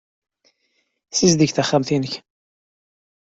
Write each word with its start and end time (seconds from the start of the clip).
Ssizdeg 1.11 1.49
taxxamt-nnek. 1.51 2.13